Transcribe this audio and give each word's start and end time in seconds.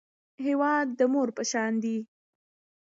هېواد 0.45 0.87
د 0.99 1.01
مور 1.13 1.29
په 1.37 1.43
شان 1.51 1.73
دی 1.83 1.97